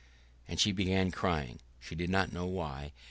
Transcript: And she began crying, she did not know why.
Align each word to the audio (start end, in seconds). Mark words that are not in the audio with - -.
And 0.47 0.59
she 0.59 0.71
began 0.71 1.11
crying, 1.11 1.59
she 1.79 1.93
did 1.93 2.09
not 2.09 2.33
know 2.33 2.47
why. 2.47 2.91